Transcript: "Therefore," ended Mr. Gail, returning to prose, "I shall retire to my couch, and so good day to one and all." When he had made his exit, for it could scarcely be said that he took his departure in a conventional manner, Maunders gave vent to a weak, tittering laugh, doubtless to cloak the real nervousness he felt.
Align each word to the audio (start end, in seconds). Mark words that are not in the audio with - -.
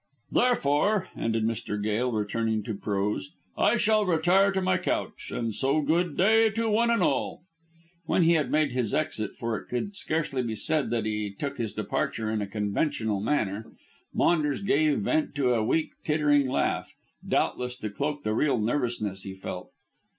"Therefore," 0.31 1.09
ended 1.15 1.43
Mr. 1.43 1.79
Gail, 1.79 2.11
returning 2.11 2.63
to 2.63 2.73
prose, 2.73 3.29
"I 3.55 3.75
shall 3.75 4.03
retire 4.07 4.51
to 4.51 4.59
my 4.59 4.79
couch, 4.79 5.29
and 5.29 5.53
so 5.53 5.79
good 5.83 6.17
day 6.17 6.49
to 6.49 6.71
one 6.71 6.89
and 6.89 7.03
all." 7.03 7.43
When 8.05 8.23
he 8.23 8.31
had 8.31 8.49
made 8.49 8.71
his 8.71 8.95
exit, 8.95 9.35
for 9.35 9.55
it 9.59 9.67
could 9.67 9.95
scarcely 9.95 10.41
be 10.41 10.55
said 10.55 10.89
that 10.89 11.05
he 11.05 11.35
took 11.37 11.59
his 11.59 11.71
departure 11.71 12.31
in 12.31 12.41
a 12.41 12.47
conventional 12.47 13.19
manner, 13.19 13.71
Maunders 14.11 14.63
gave 14.63 14.97
vent 15.01 15.35
to 15.35 15.53
a 15.53 15.63
weak, 15.63 15.91
tittering 16.03 16.49
laugh, 16.49 16.95
doubtless 17.23 17.75
to 17.75 17.91
cloak 17.91 18.23
the 18.23 18.33
real 18.33 18.57
nervousness 18.57 19.21
he 19.21 19.35
felt. 19.35 19.69